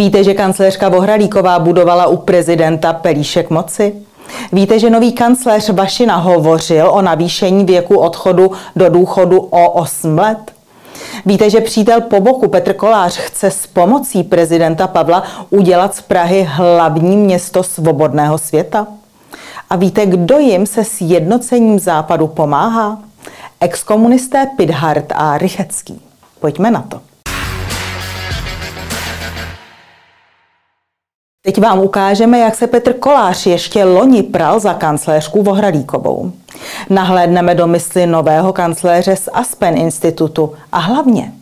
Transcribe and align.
Víte, 0.00 0.24
že 0.24 0.34
kancléřka 0.34 0.88
Vohralíková 0.88 1.58
budovala 1.58 2.06
u 2.06 2.16
prezidenta 2.16 2.92
pelíšek 2.92 3.50
moci? 3.50 3.94
Víte, 4.52 4.78
že 4.78 4.90
nový 4.90 5.12
kancléř 5.12 5.70
Vašina 5.70 6.16
hovořil 6.16 6.90
o 6.90 7.02
navýšení 7.02 7.64
věku 7.64 7.98
odchodu 7.98 8.52
do 8.76 8.90
důchodu 8.90 9.38
o 9.40 9.70
8 9.70 10.18
let? 10.18 10.52
Víte, 11.26 11.50
že 11.50 11.60
přítel 11.60 12.00
po 12.00 12.20
boku 12.20 12.48
Petr 12.48 12.74
Kolář 12.74 13.16
chce 13.16 13.50
s 13.50 13.66
pomocí 13.66 14.22
prezidenta 14.22 14.86
Pavla 14.86 15.22
udělat 15.50 15.94
z 15.94 16.00
Prahy 16.00 16.48
hlavní 16.50 17.16
město 17.16 17.62
svobodného 17.62 18.38
světa? 18.38 18.86
A 19.70 19.76
víte, 19.76 20.06
kdo 20.06 20.38
jim 20.38 20.66
se 20.66 20.84
sjednocením 20.84 21.78
západu 21.78 22.26
pomáhá? 22.26 22.98
Exkomunisté 23.60 24.46
Pidhart 24.56 25.12
a 25.14 25.38
Rychecký. 25.38 26.00
Pojďme 26.40 26.70
na 26.70 26.82
to. 26.82 27.09
Teď 31.44 31.60
vám 31.60 31.78
ukážeme, 31.78 32.38
jak 32.38 32.54
se 32.54 32.66
Petr 32.66 32.92
Kolář 32.92 33.46
ještě 33.46 33.84
loni 33.84 34.22
pral 34.22 34.60
za 34.60 34.74
kancléřku 34.74 35.42
Vohralíkovou. 35.42 36.32
Nahlédneme 36.90 37.54
do 37.54 37.66
mysli 37.66 38.06
nového 38.06 38.52
kancléře 38.52 39.16
z 39.16 39.28
Aspen 39.32 39.76
institutu 39.76 40.52
a 40.72 40.78
hlavně 40.78 41.32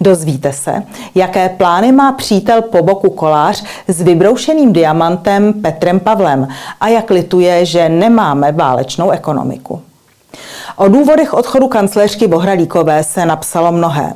Dozvíte 0.00 0.52
se, 0.52 0.82
jaké 1.14 1.48
plány 1.48 1.92
má 1.92 2.12
přítel 2.12 2.62
po 2.62 2.82
boku 2.82 3.10
kolář 3.10 3.64
s 3.88 4.02
vybroušeným 4.02 4.72
diamantem 4.72 5.52
Petrem 5.52 6.00
Pavlem 6.00 6.48
a 6.80 6.88
jak 6.88 7.10
lituje, 7.10 7.64
že 7.64 7.88
nemáme 7.88 8.52
válečnou 8.52 9.10
ekonomiku. 9.10 9.82
O 10.76 10.88
důvodech 10.88 11.34
odchodu 11.34 11.68
kancléřky 11.68 12.26
Bohralíkové 12.26 13.04
se 13.04 13.26
napsalo 13.26 13.72
mnohé. 13.72 14.14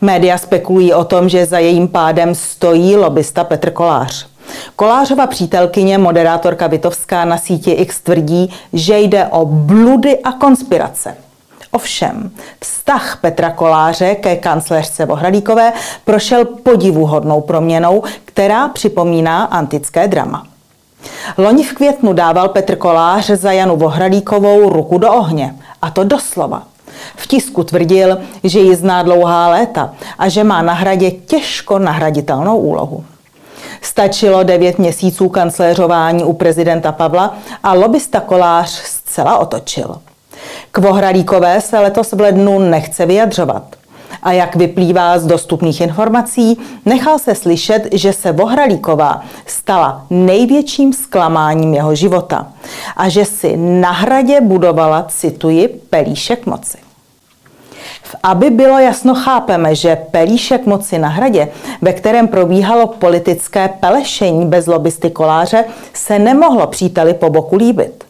Média 0.00 0.38
spekulují 0.38 0.94
o 0.94 1.04
tom, 1.04 1.28
že 1.28 1.46
za 1.46 1.58
jejím 1.58 1.88
pádem 1.88 2.34
stojí 2.34 2.96
lobista 2.96 3.44
Petr 3.44 3.70
Kolář. 3.70 4.33
Kolářova 4.76 5.26
přítelkyně, 5.26 5.98
moderátorka 5.98 6.66
Vitovská 6.66 7.24
na 7.24 7.38
síti 7.38 7.70
X 7.70 8.00
tvrdí, 8.00 8.50
že 8.72 8.98
jde 8.98 9.26
o 9.26 9.46
bludy 9.46 10.18
a 10.18 10.32
konspirace. 10.32 11.16
Ovšem, 11.70 12.30
vztah 12.60 13.18
Petra 13.20 13.50
Koláře 13.50 14.14
ke 14.14 14.36
kancléřce 14.36 15.06
Vohradíkové 15.06 15.72
prošel 16.04 16.44
podivuhodnou 16.44 17.40
proměnou, 17.40 18.02
která 18.24 18.68
připomíná 18.68 19.44
antické 19.44 20.08
drama. 20.08 20.46
Loni 21.38 21.64
v 21.64 21.74
květnu 21.74 22.12
dával 22.12 22.48
Petr 22.48 22.76
Kolář 22.76 23.30
za 23.30 23.52
Janu 23.52 23.76
Vohradíkovou 23.76 24.68
ruku 24.68 24.98
do 24.98 25.12
ohně, 25.12 25.54
a 25.82 25.90
to 25.90 26.04
doslova. 26.04 26.62
V 27.16 27.26
tisku 27.26 27.64
tvrdil, 27.64 28.18
že 28.44 28.60
ji 28.60 28.76
zná 28.76 29.02
dlouhá 29.02 29.48
léta 29.48 29.94
a 30.18 30.28
že 30.28 30.44
má 30.44 30.62
na 30.62 30.72
hradě 30.72 31.10
těžko 31.10 31.78
nahraditelnou 31.78 32.56
úlohu. 32.56 33.04
Stačilo 33.84 34.42
devět 34.42 34.78
měsíců 34.78 35.28
kancléřování 35.28 36.24
u 36.24 36.32
prezidenta 36.32 36.92
Pavla 36.92 37.36
a 37.62 37.72
lobista 37.72 38.20
Kolář 38.20 38.70
zcela 38.70 39.38
otočil. 39.38 39.96
K 40.72 40.78
Vohralíkové 40.78 41.60
se 41.60 41.78
letos 41.78 42.12
v 42.12 42.20
lednu 42.20 42.58
nechce 42.58 43.06
vyjadřovat. 43.06 43.62
A 44.22 44.32
jak 44.32 44.56
vyplývá 44.56 45.18
z 45.18 45.26
dostupných 45.26 45.80
informací, 45.80 46.58
nechal 46.84 47.18
se 47.18 47.34
slyšet, 47.34 47.88
že 47.92 48.12
se 48.12 48.32
Vohralíková 48.32 49.22
stala 49.46 50.06
největším 50.10 50.92
zklamáním 50.92 51.74
jeho 51.74 51.94
života 51.94 52.46
a 52.96 53.08
že 53.08 53.24
si 53.24 53.56
na 53.56 53.90
hradě 53.90 54.40
budovala, 54.40 55.06
cituji, 55.08 55.68
pelíšek 55.90 56.46
moci. 56.46 56.83
Aby 58.22 58.50
bylo 58.50 58.78
jasno, 58.78 59.14
chápeme, 59.14 59.74
že 59.74 59.96
pelíšek 60.10 60.66
moci 60.66 60.98
na 60.98 61.08
hradě, 61.08 61.48
ve 61.82 61.92
kterém 61.92 62.28
probíhalo 62.28 62.86
politické 62.86 63.68
pelešení 63.68 64.46
bez 64.46 64.66
lobbysty 64.66 65.10
koláře, 65.10 65.64
se 65.92 66.18
nemohlo 66.18 66.66
příteli 66.66 67.14
po 67.14 67.30
boku 67.30 67.56
líbit. 67.56 68.04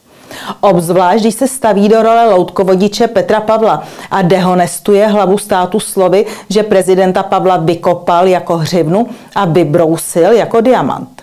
Obzvlášť, 0.60 1.20
když 1.20 1.34
se 1.34 1.48
staví 1.48 1.88
do 1.88 2.02
role 2.02 2.34
loutkovodiče 2.34 3.06
Petra 3.06 3.40
Pavla 3.40 3.82
a 4.10 4.22
dehonestuje 4.22 5.06
hlavu 5.06 5.38
státu 5.38 5.80
slovy, 5.80 6.26
že 6.48 6.62
prezidenta 6.62 7.22
Pavla 7.22 7.56
vykopal 7.56 8.26
jako 8.26 8.56
hřivnu 8.56 9.06
a 9.34 9.44
vybrousil 9.44 10.32
jako 10.32 10.60
diamant. 10.60 11.22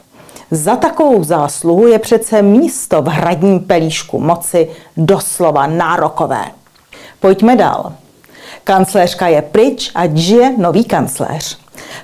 Za 0.51 0.75
takovou 0.75 1.23
zásluhu 1.23 1.87
je 1.87 1.99
přece 1.99 2.41
místo 2.41 3.01
v 3.01 3.07
hradním 3.07 3.59
pelíšku 3.59 4.19
moci 4.19 4.69
doslova 4.97 5.67
nárokové. 5.67 6.45
Pojďme 7.19 7.55
dál. 7.55 7.93
Kancléřka 8.63 9.27
je 9.27 9.41
pryč 9.41 9.91
a 9.95 10.01
žije 10.13 10.53
nový 10.57 10.83
kancléř. 10.83 11.57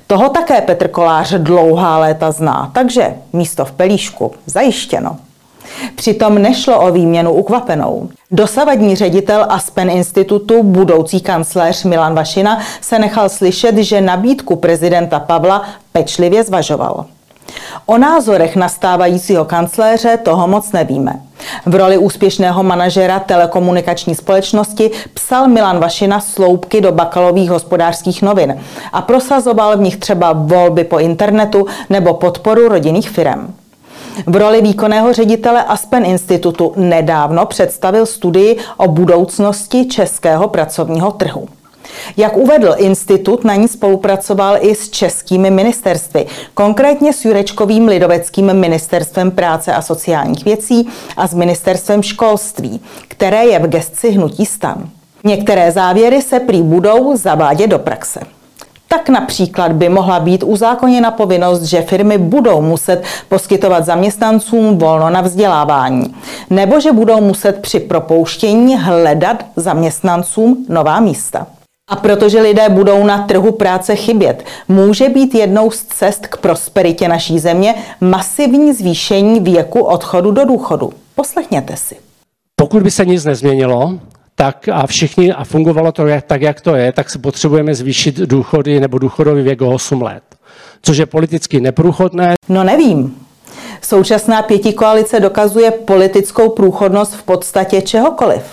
Toho 0.07 0.29
také 0.29 0.61
Petr 0.61 0.87
Kolář 0.87 1.33
dlouhá 1.33 1.97
léta 1.97 2.31
zná, 2.31 2.71
takže 2.73 3.15
místo 3.33 3.65
v 3.65 3.71
pelíšku 3.71 4.31
zajištěno. 4.45 5.17
Přitom 5.95 6.41
nešlo 6.41 6.79
o 6.79 6.91
výměnu 6.91 7.33
ukvapenou. 7.33 8.09
Dosavadní 8.31 8.95
ředitel 8.95 9.45
Aspen 9.49 9.89
institutu, 9.89 10.63
budoucí 10.63 11.21
kancléř 11.21 11.83
Milan 11.83 12.15
Vašina, 12.15 12.59
se 12.81 12.99
nechal 12.99 13.29
slyšet, 13.29 13.77
že 13.77 14.01
nabídku 14.01 14.55
prezidenta 14.55 15.19
Pavla 15.19 15.63
pečlivě 15.91 16.43
zvažoval. 16.43 17.05
O 17.85 17.97
názorech 17.97 18.55
nastávajícího 18.55 19.45
kancléře 19.45 20.17
toho 20.17 20.47
moc 20.47 20.71
nevíme. 20.71 21.21
V 21.65 21.75
roli 21.75 21.97
úspěšného 21.97 22.63
manažera 22.63 23.19
telekomunikační 23.19 24.15
společnosti 24.15 24.91
psal 25.13 25.47
Milan 25.47 25.79
Vašina 25.79 26.19
sloupky 26.19 26.81
do 26.81 26.91
bakalových 26.91 27.49
hospodářských 27.49 28.21
novin 28.21 28.59
a 28.93 29.01
prosazoval 29.01 29.77
v 29.77 29.81
nich 29.81 29.97
třeba 29.97 30.33
volby 30.33 30.83
po 30.83 30.99
internetu 30.99 31.65
nebo 31.89 32.13
podporu 32.13 32.67
rodinných 32.67 33.09
firm. 33.09 33.53
V 34.27 34.35
roli 34.35 34.61
výkonného 34.61 35.13
ředitele 35.13 35.63
Aspen 35.63 36.05
institutu 36.05 36.73
nedávno 36.75 37.45
představil 37.45 38.05
studii 38.05 38.57
o 38.77 38.87
budoucnosti 38.87 39.85
českého 39.85 40.47
pracovního 40.47 41.11
trhu. 41.11 41.47
Jak 42.17 42.37
uvedl 42.37 42.75
institut, 42.77 43.43
na 43.43 43.55
ní 43.55 43.67
spolupracoval 43.67 44.57
i 44.59 44.75
s 44.75 44.89
českými 44.89 45.51
ministerstvy, 45.51 46.25
konkrétně 46.53 47.13
s 47.13 47.25
Jurečkovým 47.25 47.87
lidoveckým 47.87 48.53
ministerstvem 48.53 49.31
práce 49.31 49.73
a 49.73 49.81
sociálních 49.81 50.45
věcí 50.45 50.89
a 51.17 51.27
s 51.27 51.33
ministerstvem 51.33 52.03
školství, 52.03 52.81
které 53.07 53.45
je 53.45 53.59
v 53.59 53.67
gesci 53.67 54.11
hnutí 54.11 54.45
stan. 54.45 54.89
Některé 55.23 55.71
závěry 55.71 56.21
se 56.21 56.39
prý 56.39 56.61
budou 56.61 57.17
zavádět 57.17 57.67
do 57.67 57.79
praxe. 57.79 58.19
Tak 58.89 59.09
například 59.09 59.71
by 59.71 59.89
mohla 59.89 60.19
být 60.19 60.43
uzákoněna 60.43 61.11
povinnost, 61.11 61.61
že 61.61 61.81
firmy 61.81 62.17
budou 62.17 62.61
muset 62.61 63.03
poskytovat 63.29 63.85
zaměstnancům 63.85 64.77
volno 64.77 65.09
na 65.09 65.21
vzdělávání, 65.21 66.15
nebo 66.49 66.79
že 66.79 66.91
budou 66.91 67.21
muset 67.21 67.61
při 67.61 67.79
propouštění 67.79 68.77
hledat 68.77 69.45
zaměstnancům 69.55 70.65
nová 70.69 70.99
místa. 70.99 71.47
A 71.89 71.95
protože 71.95 72.41
lidé 72.41 72.69
budou 72.69 73.03
na 73.03 73.17
trhu 73.17 73.51
práce 73.51 73.95
chybět, 73.95 74.45
může 74.67 75.09
být 75.09 75.35
jednou 75.35 75.71
z 75.71 75.83
cest 75.83 76.27
k 76.27 76.37
prosperitě 76.37 77.07
naší 77.07 77.39
země 77.39 77.75
masivní 78.01 78.73
zvýšení 78.73 79.39
věku 79.39 79.79
odchodu 79.79 80.31
do 80.31 80.45
důchodu. 80.45 80.93
Poslechněte 81.15 81.77
si. 81.77 81.95
Pokud 82.55 82.83
by 82.83 82.91
se 82.91 83.05
nic 83.05 83.25
nezměnilo, 83.25 83.99
tak 84.35 84.69
a 84.71 84.87
všichni, 84.87 85.33
a 85.33 85.43
fungovalo 85.43 85.91
to 85.91 86.03
tak, 86.27 86.41
jak 86.41 86.61
to 86.61 86.75
je, 86.75 86.91
tak 86.91 87.09
se 87.09 87.19
potřebujeme 87.19 87.75
zvýšit 87.75 88.15
důchody 88.15 88.79
nebo 88.79 88.99
důchodový 88.99 89.41
věk 89.41 89.61
o 89.61 89.73
8 89.73 90.01
let. 90.01 90.23
Což 90.81 90.97
je 90.97 91.05
politicky 91.05 91.61
neprůchodné. 91.61 92.33
No 92.49 92.63
nevím. 92.63 93.15
Současná 93.81 94.41
pětikoalice 94.41 95.19
dokazuje 95.19 95.71
politickou 95.71 96.49
průchodnost 96.49 97.13
v 97.13 97.23
podstatě 97.23 97.81
čehokoliv. 97.81 98.43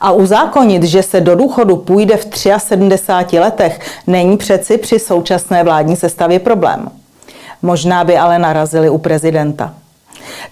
A 0.00 0.12
uzákonit, 0.12 0.82
že 0.82 1.02
se 1.02 1.20
do 1.20 1.34
důchodu 1.34 1.76
půjde 1.76 2.16
v 2.16 2.28
73 2.58 3.38
letech, 3.38 3.80
není 4.06 4.36
přeci 4.36 4.78
při 4.78 4.98
současné 4.98 5.64
vládní 5.64 5.96
sestavě 5.96 6.38
problém. 6.38 6.90
Možná 7.62 8.04
by 8.04 8.18
ale 8.18 8.38
narazili 8.38 8.90
u 8.90 8.98
prezidenta. 8.98 9.74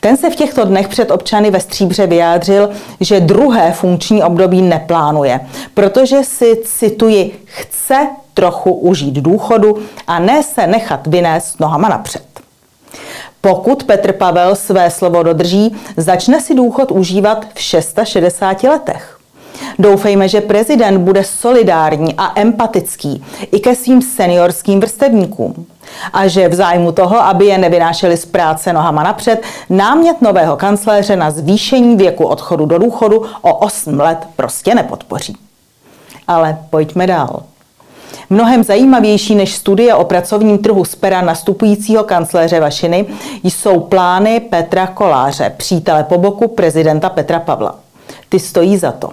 Ten 0.01 0.17
se 0.17 0.31
v 0.31 0.37
těchto 0.37 0.65
dnech 0.65 0.89
před 0.89 1.11
občany 1.11 1.51
ve 1.51 1.61
Stříbře 1.61 2.07
vyjádřil, 2.07 2.71
že 3.01 3.21
druhé 3.21 3.73
funkční 3.73 4.23
období 4.23 4.63
neplánuje, 4.63 5.41
protože 5.75 6.25
si, 6.25 6.61
cituji, 6.65 7.45
chce 7.45 8.09
trochu 8.35 8.73
užít 8.73 9.15
důchodu 9.15 9.79
a 10.07 10.19
ne 10.19 10.43
se 10.43 10.67
nechat 10.67 11.07
vynést 11.07 11.61
nohama 11.61 11.89
napřed. 11.89 12.23
Pokud 13.41 13.85
Petr 13.85 14.13
Pavel 14.13 14.57
své 14.57 14.91
slovo 14.91 15.23
dodrží, 15.23 15.77
začne 15.97 16.41
si 16.41 16.55
důchod 16.55 16.91
užívat 16.91 17.47
v 17.55 17.61
660 17.61 18.63
letech. 18.63 19.18
Doufejme, 19.79 20.29
že 20.29 20.41
prezident 20.41 20.99
bude 20.99 21.25
solidární 21.25 22.15
a 22.19 22.41
empatický 22.41 23.25
i 23.53 23.61
ke 23.61 23.75
svým 23.75 24.03
seniorským 24.03 24.81
vrstevníkům. 24.81 25.67
A 26.13 26.27
že 26.27 26.49
v 26.49 26.55
zájmu 26.55 26.93
toho, 26.93 27.21
aby 27.21 27.47
je 27.47 27.59
nevynášeli 27.59 28.17
z 28.17 28.25
práce 28.25 28.73
nohama 28.73 29.03
napřed, 29.03 29.43
námět 29.71 30.23
nového 30.23 30.57
kancléře 30.57 31.17
na 31.17 31.31
zvýšení 31.31 31.97
věku 31.97 32.25
odchodu 32.25 32.67
do 32.67 32.79
důchodu 32.79 33.25
o 33.43 33.55
8 33.55 34.01
let 34.01 34.19
prostě 34.37 34.75
nepodpoří. 34.75 35.37
Ale 36.29 36.59
pojďme 36.71 37.07
dál. 37.07 37.43
Mnohem 38.31 38.65
zajímavější 38.65 39.35
než 39.35 39.55
studie 39.55 39.95
o 39.95 40.05
pracovním 40.05 40.59
trhu 40.59 40.85
z 40.85 40.95
pera 40.95 41.21
nastupujícího 41.21 42.05
kancléře 42.05 42.61
Vašiny 42.61 43.07
jsou 43.45 43.81
plány 43.81 44.41
Petra 44.41 44.87
Koláře, 44.87 45.55
přítele 45.57 46.05
po 46.05 46.19
boku 46.19 46.49
prezidenta 46.49 47.09
Petra 47.09 47.41
Pavla. 47.41 47.75
Ty 48.29 48.39
stojí 48.41 48.77
za 48.77 48.93
to. 48.93 49.11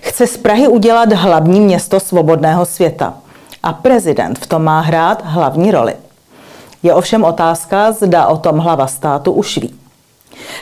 Chce 0.00 0.26
z 0.26 0.36
Prahy 0.36 0.68
udělat 0.68 1.12
hlavní 1.12 1.60
město 1.60 2.00
svobodného 2.00 2.66
světa. 2.66 3.14
A 3.62 3.72
prezident 3.72 4.38
v 4.38 4.46
tom 4.46 4.64
má 4.64 4.80
hrát 4.80 5.22
hlavní 5.24 5.70
roli. 5.70 5.94
Je 6.82 6.94
ovšem 6.94 7.24
otázka, 7.24 7.92
zda 7.92 8.26
o 8.26 8.36
tom 8.36 8.58
hlava 8.58 8.86
státu 8.86 9.32
už 9.32 9.58
ví. 9.58 9.74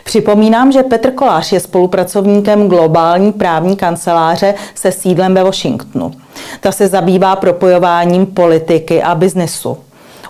Připomínám, 0.04 0.72
že 0.72 0.82
Petr 0.82 1.10
Kolář 1.10 1.52
je 1.52 1.60
spolupracovníkem 1.60 2.68
globální 2.68 3.32
právní 3.32 3.76
kanceláře 3.76 4.54
se 4.74 4.92
sídlem 4.92 5.34
ve 5.34 5.44
Washingtonu. 5.44 6.12
Ta 6.60 6.72
se 6.72 6.88
zabývá 6.88 7.36
propojováním 7.36 8.26
politiky 8.26 9.02
a 9.02 9.14
biznesu. 9.14 9.78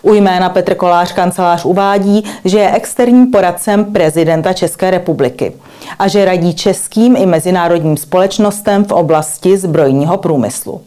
U 0.03 0.15
jména 0.15 0.49
Petr 0.49 0.75
Kolář 0.75 1.13
kancelář 1.13 1.65
uvádí, 1.65 2.25
že 2.45 2.59
je 2.59 2.75
externím 2.75 3.31
poradcem 3.31 3.85
prezidenta 3.85 4.53
České 4.53 4.91
republiky 4.91 5.53
a 5.99 6.09
že 6.09 6.25
radí 6.25 6.55
českým 6.55 7.17
i 7.17 7.27
mezinárodním 7.27 7.97
společnostem 7.97 8.85
v 8.85 8.93
oblasti 8.93 9.59
zbrojního 9.59 10.17
průmyslu. 10.17 10.81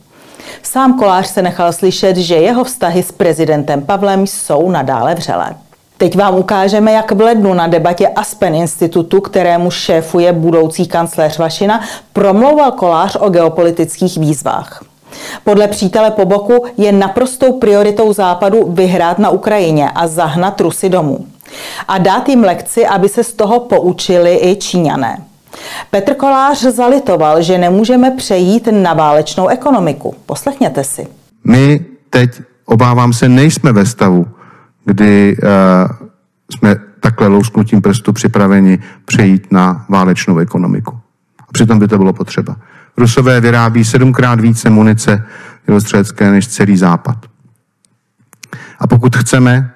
Sám 0.64 1.00
Kolář 1.00 1.28
se 1.28 1.42
nechal 1.42 1.74
slyšet, 1.74 2.18
že 2.18 2.36
jeho 2.36 2.64
vztahy 2.64 3.04
s 3.04 3.12
prezidentem 3.12 3.82
Pavlem 3.82 4.28
jsou 4.28 4.72
nadále 4.72 5.16
vřelé. 5.16 5.56
Teď 5.98 6.18
vám 6.18 6.36
ukážeme, 6.36 6.92
jak 6.92 7.12
v 7.12 7.22
lednu 7.22 7.54
na 7.54 7.68
debatě 7.68 8.08
Aspen 8.08 8.56
institutu, 8.56 9.22
kterému 9.22 9.72
šéfuje 9.72 10.34
budoucí 10.34 10.88
kancléř 10.88 11.38
Vašina, 11.38 11.82
promlouval 12.14 12.72
Kolář 12.72 13.18
o 13.20 13.30
geopolitických 13.30 14.18
výzvách. 14.18 14.84
Podle 15.44 15.68
přítele 15.68 16.12
po 16.12 16.26
boku 16.26 16.66
je 16.78 16.92
naprostou 16.92 17.60
prioritou 17.60 18.14
Západu 18.14 18.72
vyhrát 18.72 19.20
na 19.20 19.30
Ukrajině 19.30 19.90
a 19.90 20.08
zahnat 20.08 20.62
Rusy 20.62 20.90
domů. 20.90 21.26
A 21.88 21.98
dát 21.98 22.30
jim 22.30 22.44
lekci, 22.44 22.88
aby 22.88 23.10
se 23.10 23.24
z 23.24 23.34
toho 23.34 23.60
poučili 23.60 24.40
i 24.42 24.56
Číňané. 24.56 25.18
Petr 25.92 26.14
Kolář 26.14 26.62
zalitoval, 26.62 27.42
že 27.42 27.58
nemůžeme 27.58 28.12
přejít 28.12 28.68
na 28.72 28.94
válečnou 28.94 29.48
ekonomiku. 29.48 30.16
Poslechněte 30.26 30.84
si. 30.84 31.08
My 31.44 31.86
teď, 32.10 32.30
obávám 32.66 33.14
se, 33.14 33.30
nejsme 33.30 33.74
ve 33.74 33.86
stavu, 33.86 34.28
kdy 34.86 35.38
uh, 35.44 36.08
jsme 36.52 36.76
takhle 37.00 37.28
lousknutím 37.28 37.82
prstu 37.82 38.14
připraveni 38.14 38.80
přejít 39.06 39.52
na 39.52 39.86
válečnou 39.90 40.38
ekonomiku. 40.38 41.00
A 41.40 41.52
přitom 41.52 41.80
by 41.80 41.88
to 41.88 41.98
bylo 41.98 42.14
potřeba. 42.14 42.56
Rusové 43.00 43.42
vyrábí 43.42 43.86
sedmkrát 43.86 44.40
více 44.40 44.70
munice 44.70 45.24
dělostřelecké 45.66 46.32
než 46.32 46.48
celý 46.48 46.78
západ. 46.78 47.26
A 48.80 48.88
pokud 48.88 49.16
chceme, 49.16 49.72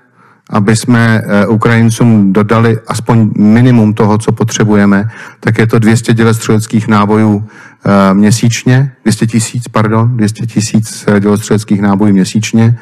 aby 0.50 0.76
jsme 0.76 1.22
eh, 1.26 1.48
Ukrajincům 1.48 2.34
dodali 2.34 2.80
aspoň 2.88 3.32
minimum 3.38 3.94
toho, 3.94 4.18
co 4.18 4.32
potřebujeme, 4.32 5.10
tak 5.40 5.58
je 5.58 5.68
to 5.68 5.80
200 5.80 6.14
dělostřeleckých 6.14 6.88
nábojů 6.88 7.48
eh, 7.86 8.14
měsíčně, 8.14 8.92
200 9.04 9.28
tisíc, 9.28 9.68
pardon, 9.68 10.18
200 10.18 10.46
tisíc 10.46 11.06
dělostřeleckých 11.20 11.82
nábojů 11.82 12.14
měsíčně, 12.14 12.80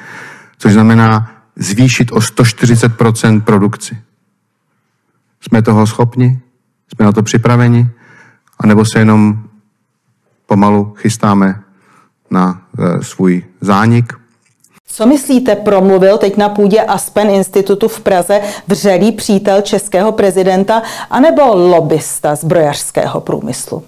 což 0.58 0.74
znamená 0.74 1.32
zvýšit 1.56 2.12
o 2.12 2.16
140% 2.16 3.42
produkci. 3.42 3.98
Jsme 5.42 5.62
toho 5.62 5.88
schopni? 5.88 6.40
Jsme 6.94 7.06
na 7.06 7.12
to 7.12 7.24
připraveni? 7.24 7.90
A 8.60 8.68
nebo 8.68 8.86
se 8.86 9.00
jenom 9.00 9.44
pomalu 10.52 10.94
chystáme 10.96 11.56
na 12.32 12.62
e, 12.80 13.04
svůj 13.04 13.44
zánik? 13.62 14.14
Co 14.88 15.06
myslíte, 15.06 15.56
promluvil 15.56 16.18
teď 16.18 16.38
na 16.38 16.50
půdě 16.50 16.82
Aspen 16.82 17.30
institutu 17.30 17.88
v 17.88 18.00
Praze 18.00 18.42
vřelý 18.68 19.12
přítel 19.12 19.62
českého 19.62 20.12
prezidenta 20.12 20.82
anebo 21.10 21.42
lobista 21.56 22.36
zbrojařského 22.36 23.22
průmyslu? 23.22 23.84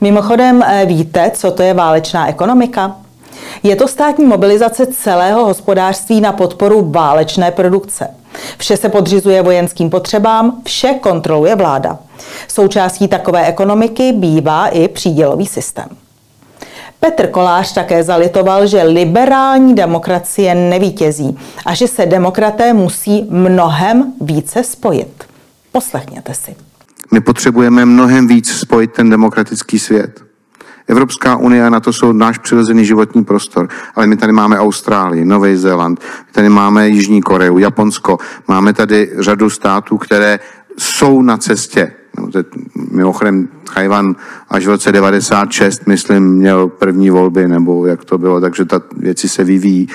Mimochodem, 0.00 0.62
e, 0.62 0.86
víte, 0.86 1.30
co 1.34 1.50
to 1.50 1.62
je 1.62 1.74
válečná 1.74 2.28
ekonomika? 2.28 2.96
Je 3.62 3.76
to 3.76 3.88
státní 3.88 4.24
mobilizace 4.24 4.86
celého 4.86 5.44
hospodářství 5.44 6.20
na 6.20 6.32
podporu 6.32 6.90
válečné 6.90 7.50
produkce. 7.50 8.08
Vše 8.58 8.76
se 8.76 8.88
podřizuje 8.88 9.42
vojenským 9.42 9.90
potřebám, 9.90 10.62
vše 10.64 10.94
kontroluje 11.00 11.54
vláda. 11.54 11.98
Součástí 12.48 13.08
takové 13.08 13.46
ekonomiky 13.46 14.12
bývá 14.12 14.68
i 14.68 14.88
přídělový 14.88 15.46
systém. 15.46 15.88
Petr 17.00 17.26
Kolář 17.30 17.72
také 17.72 18.02
zalitoval, 18.02 18.66
že 18.66 18.82
liberální 18.82 19.74
demokracie 19.74 20.54
nevítězí 20.54 21.38
a 21.66 21.74
že 21.74 21.88
se 21.88 22.06
demokraté 22.06 22.72
musí 22.72 23.26
mnohem 23.30 24.12
více 24.20 24.64
spojit. 24.64 25.24
Poslechněte 25.72 26.34
si. 26.34 26.56
My 27.12 27.20
potřebujeme 27.20 27.84
mnohem 27.84 28.26
víc 28.28 28.52
spojit 28.52 28.92
ten 28.92 29.10
demokratický 29.10 29.78
svět. 29.78 30.25
Evropská 30.86 31.36
unie 31.36 31.66
a 31.66 31.70
na 31.70 31.80
to 31.80 31.92
jsou 31.92 32.12
náš 32.12 32.38
přirozený 32.38 32.84
životní 32.84 33.24
prostor. 33.24 33.68
Ale 33.94 34.06
my 34.06 34.16
tady 34.16 34.32
máme 34.32 34.58
Austrálii, 34.58 35.24
Nový 35.24 35.56
Zéland, 35.56 36.00
tady 36.32 36.48
máme 36.48 36.88
Jižní 36.88 37.22
Koreu, 37.22 37.58
Japonsko, 37.58 38.18
máme 38.48 38.72
tady 38.72 39.10
řadu 39.18 39.50
států, 39.50 39.98
které 39.98 40.38
jsou 40.78 41.22
na 41.22 41.36
cestě. 41.36 41.92
No, 42.18 42.28
mimochodem, 42.90 43.48
Chajvan 43.68 44.16
až 44.48 44.66
v 44.66 44.68
roce 44.68 44.92
96, 44.92 45.86
myslím, 45.86 46.24
měl 46.24 46.68
první 46.68 47.10
volby, 47.10 47.48
nebo 47.48 47.86
jak 47.86 48.04
to 48.04 48.18
bylo, 48.18 48.40
takže 48.40 48.64
ta 48.64 48.80
věci 48.96 49.28
se 49.28 49.44
vyvíjí. 49.44 49.88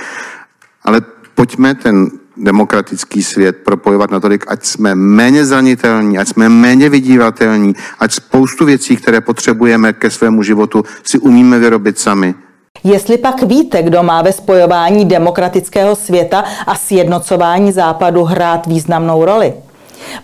Ale 0.84 1.02
pojďme 1.36 1.76
ten 1.76 2.12
demokratický 2.38 3.24
svět 3.24 3.58
propojovat 3.66 4.12
natolik, 4.12 4.46
ať 4.48 4.66
jsme 4.66 4.96
méně 4.96 5.46
zranitelní, 5.46 6.18
ať 6.18 6.28
jsme 6.28 6.50
méně 6.50 6.90
vydívatelní, 6.90 7.74
ať 8.00 8.12
spoustu 8.12 8.66
věcí, 8.66 8.96
které 8.96 9.22
potřebujeme 9.22 9.94
ke 9.94 10.10
svému 10.10 10.44
životu, 10.44 10.84
si 11.04 11.20
umíme 11.20 11.60
vyrobit 11.60 12.00
sami. 12.00 12.36
Jestli 12.84 13.18
pak 13.18 13.44
víte, 13.44 13.84
kdo 13.84 14.04
má 14.04 14.22
ve 14.22 14.34
spojování 14.34 15.06
demokratického 15.06 15.96
světa 15.96 16.44
a 16.68 16.76
sjednocování 16.76 17.72
západu 17.72 18.24
hrát 18.24 18.68
významnou 18.68 19.26
roli? 19.26 19.54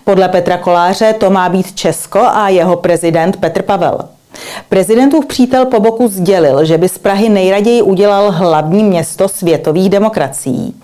Podle 0.04 0.28
Petra 0.28 0.58
Koláře 0.58 1.12
to 1.12 1.30
má 1.30 1.48
být 1.48 1.72
Česko 1.72 2.20
a 2.20 2.48
jeho 2.48 2.76
prezident 2.76 3.36
Petr 3.36 3.62
Pavel. 3.62 3.98
Prezidentův 4.68 5.26
přítel 5.26 5.66
po 5.66 5.80
boku 5.80 6.08
sdělil, 6.08 6.64
že 6.64 6.78
by 6.78 6.88
z 6.88 6.98
Prahy 6.98 7.28
nejraději 7.28 7.82
udělal 7.82 8.30
hlavní 8.30 8.84
město 8.84 9.28
světových 9.28 9.90
demokracií. 9.90 10.74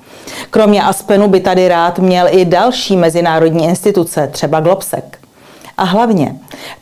Kromě 0.50 0.82
Aspenu 0.82 1.28
by 1.28 1.40
tady 1.40 1.68
rád 1.68 1.98
měl 1.98 2.26
i 2.30 2.44
další 2.44 2.96
mezinárodní 2.96 3.64
instituce, 3.64 4.28
třeba 4.32 4.60
Globsek. 4.60 5.18
A 5.76 5.84
hlavně, 5.84 6.36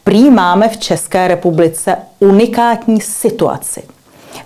prý 0.04 0.30
máme 0.30 0.68
v 0.68 0.76
České 0.76 1.28
republice 1.28 1.96
unikátní 2.20 3.00
situaci. 3.00 3.82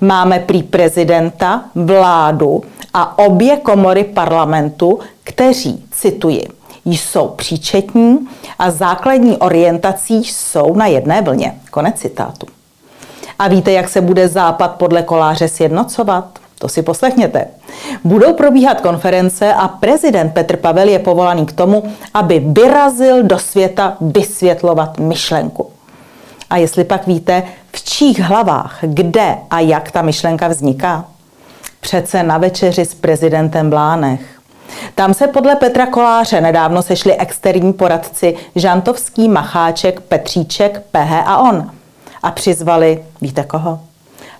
Máme 0.01 0.39
prý 0.39 0.63
prezidenta, 0.63 1.65
vládu 1.75 2.63
a 2.95 3.19
obě 3.19 3.57
komory 3.57 4.05
parlamentu, 4.05 4.99
kteří, 5.25 5.85
cituji, 5.91 6.49
jsou 6.85 7.29
příčetní 7.29 8.29
a 8.59 8.71
základní 8.71 9.37
orientací 9.37 10.25
jsou 10.25 10.75
na 10.75 10.87
jedné 10.87 11.23
vlně. 11.23 11.55
Konec 11.71 11.97
citátu. 11.97 12.47
A 13.39 13.49
víte, 13.49 13.73
jak 13.73 13.89
se 13.89 14.01
bude 14.01 14.29
Západ 14.29 14.71
podle 14.71 15.03
koláře 15.03 15.49
sjednocovat? 15.49 16.39
To 16.59 16.69
si 16.69 16.83
poslechněte. 16.83 17.47
Budou 18.05 18.35
probíhat 18.35 18.81
konference 18.81 19.55
a 19.55 19.69
prezident 19.69 20.31
Petr 20.31 20.57
Pavel 20.57 20.89
je 20.89 20.99
povolaný 20.99 21.47
k 21.47 21.53
tomu, 21.53 21.83
aby 22.15 22.45
vyrazil 22.47 23.23
do 23.23 23.39
světa 23.39 23.97
vysvětlovat 24.01 24.99
myšlenku. 24.99 25.71
A 26.51 26.57
jestli 26.57 26.85
pak 26.85 27.07
víte, 27.07 27.43
v 27.73 27.85
čích 27.85 28.21
hlavách, 28.21 28.79
kde 28.81 29.37
a 29.51 29.61
jak 29.61 29.91
ta 29.91 30.03
myšlenka 30.03 30.49
vzniká? 30.49 31.05
Přece 31.81 32.23
na 32.23 32.39
večeři 32.39 32.85
s 32.85 32.95
prezidentem 32.95 33.71
Blánech. 33.71 34.21
Tam 34.95 35.15
se 35.15 35.27
podle 35.27 35.57
Petra 35.57 35.87
Koláře 35.87 36.41
nedávno 36.41 36.83
sešli 36.83 37.17
externí 37.17 37.73
poradci 37.73 38.37
Žantovský, 38.55 39.29
Macháček, 39.29 40.01
Petříček, 40.01 40.83
PH 40.91 41.13
a 41.13 41.39
on. 41.39 41.71
A 42.23 42.31
přizvali, 42.31 43.05
víte 43.21 43.45
koho? 43.45 43.81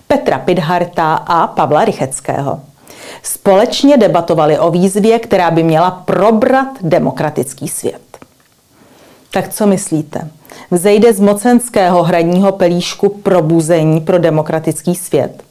Petra 0.07 0.39
Pidharta 0.39 1.13
a 1.15 1.47
Pavla 1.47 1.85
Rycheckého. 1.85 2.59
Společně 3.23 3.97
debatovali 3.97 4.59
o 4.59 4.71
výzvě, 4.71 5.19
která 5.19 5.51
by 5.51 5.63
měla 5.63 5.91
probrat 5.91 6.67
demokratický 6.81 7.67
svět. 7.67 8.01
Tak 9.31 9.53
co 9.53 9.67
myslíte? 9.67 10.27
Vzejde 10.71 11.13
z 11.13 11.19
mocenského 11.19 12.03
hradního 12.03 12.51
pelíšku 12.51 13.09
probuzení 13.09 14.01
pro 14.01 14.17
demokratický 14.17 14.95
svět? 14.95 15.43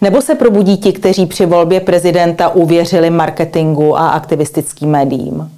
Nebo 0.00 0.22
se 0.22 0.34
probudí 0.34 0.76
ti, 0.76 0.92
kteří 0.92 1.26
při 1.26 1.46
volbě 1.46 1.80
prezidenta 1.80 2.48
uvěřili 2.48 3.10
marketingu 3.10 3.98
a 3.98 4.08
aktivistickým 4.08 4.90
médiím? 4.90 5.50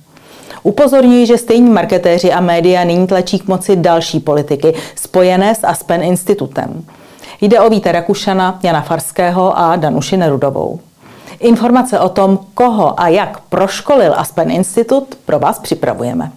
Upozorňuji, 0.63 1.27
že 1.27 1.39
stejní 1.39 1.71
marketéři 1.71 2.33
a 2.33 2.41
média 2.41 2.85
nyní 2.85 3.07
tlačí 3.07 3.39
k 3.39 3.49
moci 3.49 3.77
další 3.77 4.21
politiky 4.21 4.75
spojené 4.95 5.55
s 5.55 5.65
Aspen 5.65 6.03
institutem. 6.03 6.85
Jde 7.41 7.61
o 7.61 7.71
Víta 7.71 7.93
Rakušana, 7.93 8.59
Jana 8.63 8.81
Farského 8.81 9.59
a 9.59 9.77
Danuši 9.77 10.17
Nerudovou. 10.17 10.81
Informace 11.39 12.01
o 12.01 12.09
tom, 12.09 12.39
koho 12.55 13.01
a 13.01 13.09
jak 13.09 13.41
proškolil 13.41 14.15
Aspen 14.17 14.51
Institut, 14.51 15.15
pro 15.25 15.39
vás 15.39 15.59
připravujeme. 15.59 16.33